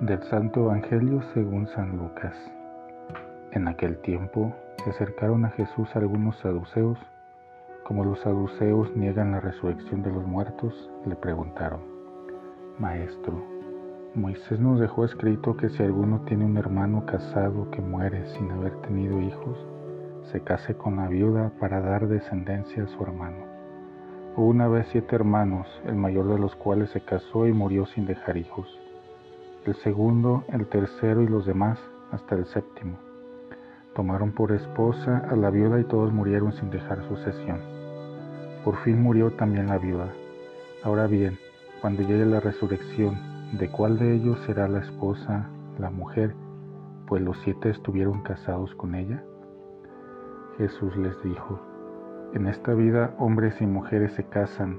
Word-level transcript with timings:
Del 0.00 0.20
Santo 0.24 0.64
Evangelio 0.64 1.22
según 1.32 1.68
San 1.68 1.96
Lucas. 1.96 2.34
En 3.52 3.68
aquel 3.68 3.96
tiempo 3.98 4.52
se 4.82 4.90
acercaron 4.90 5.44
a 5.44 5.50
Jesús 5.50 5.88
algunos 5.94 6.36
saduceos. 6.40 6.98
Como 7.84 8.04
los 8.04 8.18
saduceos 8.20 8.94
niegan 8.96 9.30
la 9.30 9.40
resurrección 9.40 10.02
de 10.02 10.10
los 10.10 10.26
muertos, 10.26 10.90
le 11.06 11.14
preguntaron, 11.14 11.80
Maestro, 12.76 13.40
Moisés 14.16 14.58
nos 14.58 14.80
dejó 14.80 15.04
escrito 15.04 15.56
que 15.56 15.68
si 15.68 15.84
alguno 15.84 16.22
tiene 16.22 16.44
un 16.44 16.56
hermano 16.56 17.06
casado 17.06 17.70
que 17.70 17.80
muere 17.80 18.26
sin 18.30 18.50
haber 18.50 18.74
tenido 18.82 19.20
hijos, 19.20 19.56
se 20.24 20.40
case 20.40 20.74
con 20.74 20.96
la 20.96 21.06
viuda 21.06 21.52
para 21.60 21.80
dar 21.80 22.08
descendencia 22.08 22.82
a 22.82 22.88
su 22.88 23.00
hermano. 23.00 23.46
Hubo 24.36 24.48
una 24.48 24.66
vez 24.66 24.88
siete 24.90 25.14
hermanos, 25.14 25.68
el 25.86 25.94
mayor 25.94 26.26
de 26.26 26.40
los 26.40 26.56
cuales 26.56 26.90
se 26.90 27.00
casó 27.00 27.46
y 27.46 27.52
murió 27.52 27.86
sin 27.86 28.06
dejar 28.06 28.36
hijos. 28.36 28.83
El 29.64 29.74
segundo, 29.76 30.44
el 30.48 30.66
tercero 30.66 31.22
y 31.22 31.26
los 31.26 31.46
demás, 31.46 31.78
hasta 32.10 32.34
el 32.34 32.44
séptimo. 32.44 32.98
Tomaron 33.94 34.32
por 34.32 34.52
esposa 34.52 35.26
a 35.30 35.36
la 35.36 35.48
viuda 35.48 35.80
y 35.80 35.84
todos 35.84 36.12
murieron 36.12 36.52
sin 36.52 36.68
dejar 36.68 37.02
sucesión. 37.08 37.60
Por 38.62 38.76
fin 38.82 39.00
murió 39.00 39.30
también 39.32 39.68
la 39.68 39.78
viuda. 39.78 40.12
Ahora 40.82 41.06
bien, 41.06 41.38
cuando 41.80 42.02
llegue 42.02 42.26
la 42.26 42.40
resurrección, 42.40 43.16
¿de 43.58 43.70
cuál 43.70 43.98
de 43.98 44.14
ellos 44.14 44.38
será 44.44 44.68
la 44.68 44.80
esposa, 44.80 45.48
la 45.78 45.88
mujer? 45.88 46.34
Pues 47.06 47.22
los 47.22 47.38
siete 47.38 47.70
estuvieron 47.70 48.22
casados 48.22 48.74
con 48.74 48.94
ella. 48.94 49.24
Jesús 50.58 50.94
les 50.98 51.22
dijo, 51.22 51.58
en 52.34 52.48
esta 52.48 52.74
vida 52.74 53.14
hombres 53.18 53.58
y 53.62 53.66
mujeres 53.66 54.12
se 54.12 54.24
casan, 54.24 54.78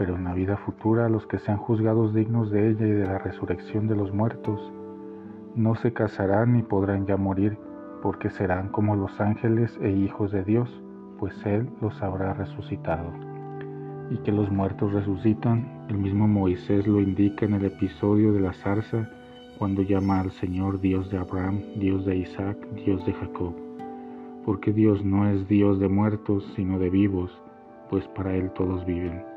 pero 0.00 0.16
en 0.16 0.24
la 0.24 0.32
vida 0.32 0.56
futura 0.56 1.10
los 1.10 1.26
que 1.26 1.38
sean 1.38 1.58
juzgados 1.58 2.14
dignos 2.14 2.50
de 2.50 2.70
ella 2.70 2.86
y 2.86 2.90
de 2.90 3.04
la 3.04 3.18
resurrección 3.18 3.86
de 3.86 3.94
los 3.94 4.14
muertos, 4.14 4.72
no 5.54 5.74
se 5.74 5.92
casarán 5.92 6.54
ni 6.54 6.62
podrán 6.62 7.04
ya 7.04 7.18
morir, 7.18 7.58
porque 8.00 8.30
serán 8.30 8.70
como 8.70 8.96
los 8.96 9.20
ángeles 9.20 9.78
e 9.82 9.90
hijos 9.90 10.32
de 10.32 10.42
Dios, 10.42 10.70
pues 11.18 11.34
Él 11.44 11.68
los 11.82 12.00
habrá 12.00 12.32
resucitado. 12.32 13.12
Y 14.08 14.16
que 14.22 14.32
los 14.32 14.50
muertos 14.50 14.90
resucitan, 14.94 15.84
el 15.90 15.98
mismo 15.98 16.26
Moisés 16.26 16.86
lo 16.86 17.02
indica 17.02 17.44
en 17.44 17.52
el 17.52 17.66
episodio 17.66 18.32
de 18.32 18.40
la 18.40 18.54
zarza, 18.54 19.06
cuando 19.58 19.82
llama 19.82 20.20
al 20.20 20.30
Señor 20.30 20.80
Dios 20.80 21.10
de 21.10 21.18
Abraham, 21.18 21.60
Dios 21.76 22.06
de 22.06 22.16
Isaac, 22.16 22.56
Dios 22.74 23.04
de 23.04 23.12
Jacob 23.12 23.52
porque 24.46 24.72
Dios 24.72 25.04
no 25.04 25.28
es 25.28 25.46
Dios 25.48 25.78
de 25.78 25.88
muertos, 25.90 26.50
sino 26.56 26.78
de 26.78 26.88
vivos, 26.88 27.30
pues 27.90 28.08
para 28.08 28.34
Él 28.34 28.50
todos 28.52 28.86
viven. 28.86 29.29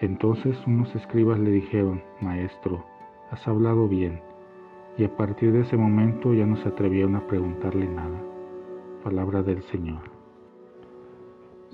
Entonces 0.00 0.56
unos 0.66 0.94
escribas 0.94 1.40
le 1.40 1.50
dijeron, 1.50 2.02
Maestro, 2.20 2.84
has 3.30 3.46
hablado 3.48 3.88
bien, 3.88 4.20
y 4.96 5.04
a 5.04 5.16
partir 5.16 5.52
de 5.52 5.62
ese 5.62 5.76
momento 5.76 6.34
ya 6.34 6.46
no 6.46 6.56
se 6.56 6.68
atrevieron 6.68 7.16
a 7.16 7.26
preguntarle 7.26 7.88
nada. 7.88 8.22
Palabra 9.02 9.42
del 9.42 9.62
Señor. 9.64 10.02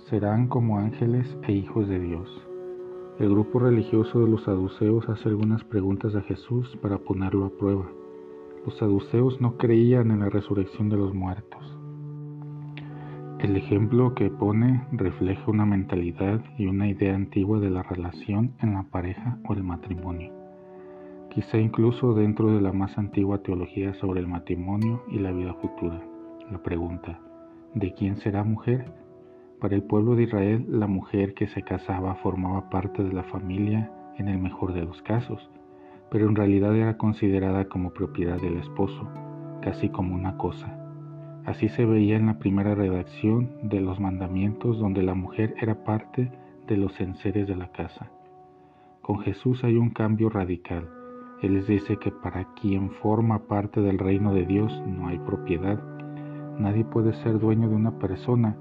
Serán 0.08 0.48
como 0.48 0.78
ángeles 0.78 1.36
e 1.42 1.52
hijos 1.52 1.86
de 1.88 1.98
Dios. 1.98 2.46
El 3.18 3.30
grupo 3.30 3.58
religioso 3.58 4.20
de 4.20 4.30
los 4.30 4.42
saduceos 4.44 5.08
hace 5.08 5.28
algunas 5.28 5.62
preguntas 5.64 6.14
a 6.14 6.22
Jesús 6.22 6.76
para 6.82 6.98
ponerlo 6.98 7.44
a 7.44 7.50
prueba. 7.50 7.86
Los 8.64 8.76
saduceos 8.78 9.40
no 9.40 9.58
creían 9.58 10.10
en 10.10 10.20
la 10.20 10.30
resurrección 10.30 10.88
de 10.88 10.96
los 10.96 11.14
muertos. 11.14 11.73
El 13.44 13.58
ejemplo 13.58 14.14
que 14.14 14.30
pone 14.30 14.86
refleja 14.90 15.50
una 15.50 15.66
mentalidad 15.66 16.40
y 16.56 16.64
una 16.64 16.88
idea 16.88 17.14
antigua 17.14 17.60
de 17.60 17.68
la 17.68 17.82
relación 17.82 18.54
en 18.62 18.72
la 18.72 18.84
pareja 18.84 19.36
o 19.46 19.52
el 19.52 19.62
matrimonio, 19.62 20.32
quizá 21.28 21.58
incluso 21.58 22.14
dentro 22.14 22.54
de 22.54 22.62
la 22.62 22.72
más 22.72 22.96
antigua 22.96 23.42
teología 23.42 23.92
sobre 23.92 24.20
el 24.20 24.28
matrimonio 24.28 25.02
y 25.10 25.18
la 25.18 25.30
vida 25.30 25.52
futura. 25.60 26.00
La 26.50 26.62
pregunta, 26.62 27.20
¿de 27.74 27.92
quién 27.92 28.16
será 28.16 28.44
mujer? 28.44 28.90
Para 29.60 29.74
el 29.74 29.82
pueblo 29.82 30.16
de 30.16 30.22
Israel, 30.22 30.64
la 30.66 30.86
mujer 30.86 31.34
que 31.34 31.46
se 31.46 31.60
casaba 31.60 32.14
formaba 32.14 32.70
parte 32.70 33.04
de 33.04 33.12
la 33.12 33.24
familia 33.24 33.92
en 34.16 34.28
el 34.28 34.38
mejor 34.38 34.72
de 34.72 34.86
los 34.86 35.02
casos, 35.02 35.50
pero 36.10 36.30
en 36.30 36.34
realidad 36.34 36.74
era 36.74 36.96
considerada 36.96 37.66
como 37.66 37.92
propiedad 37.92 38.40
del 38.40 38.56
esposo, 38.56 39.06
casi 39.60 39.90
como 39.90 40.14
una 40.14 40.38
cosa 40.38 40.80
Así 41.44 41.68
se 41.68 41.84
veía 41.84 42.16
en 42.16 42.24
la 42.26 42.38
primera 42.38 42.74
redacción 42.74 43.50
de 43.62 43.82
los 43.82 44.00
mandamientos 44.00 44.78
donde 44.78 45.02
la 45.02 45.14
mujer 45.14 45.54
era 45.60 45.84
parte 45.84 46.32
de 46.66 46.76
los 46.78 46.98
enseres 47.00 47.46
de 47.46 47.54
la 47.54 47.70
casa. 47.70 48.10
Con 49.02 49.18
Jesús 49.20 49.62
hay 49.62 49.76
un 49.76 49.90
cambio 49.90 50.30
radical. 50.30 50.88
Él 51.42 51.54
les 51.54 51.66
dice 51.66 51.98
que 51.98 52.10
para 52.10 52.54
quien 52.54 52.90
forma 52.90 53.40
parte 53.40 53.82
del 53.82 53.98
reino 53.98 54.32
de 54.32 54.46
Dios 54.46 54.72
no 54.86 55.08
hay 55.08 55.18
propiedad. 55.18 55.82
Nadie 56.58 56.86
puede 56.86 57.12
ser 57.12 57.38
dueño 57.38 57.68
de 57.68 57.76
una 57.76 57.98
persona, 57.98 58.56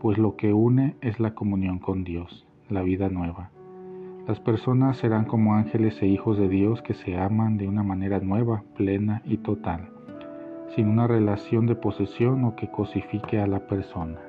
pues 0.00 0.16
lo 0.16 0.36
que 0.36 0.52
une 0.52 0.94
es 1.00 1.18
la 1.18 1.34
comunión 1.34 1.80
con 1.80 2.04
Dios, 2.04 2.46
la 2.68 2.82
vida 2.82 3.08
nueva. 3.08 3.50
Las 4.28 4.38
personas 4.38 4.98
serán 4.98 5.24
como 5.24 5.54
ángeles 5.54 6.00
e 6.02 6.06
hijos 6.06 6.38
de 6.38 6.48
Dios 6.48 6.82
que 6.82 6.94
se 6.94 7.18
aman 7.18 7.56
de 7.56 7.66
una 7.66 7.82
manera 7.82 8.20
nueva, 8.20 8.62
plena 8.76 9.22
y 9.24 9.38
total 9.38 9.97
sin 10.74 10.88
una 10.88 11.06
relación 11.06 11.66
de 11.66 11.74
posesión 11.74 12.44
o 12.44 12.54
que 12.54 12.70
cosifique 12.70 13.40
a 13.40 13.46
la 13.46 13.60
persona. 13.60 14.20